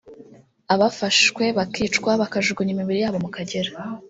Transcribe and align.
abafashwe 0.73 1.43
bakicwa 1.57 2.09
bakajugunya 2.21 2.71
imibiri 2.73 2.99
yabo 3.03 3.17
mu 3.25 3.29
Kagera 3.35 3.71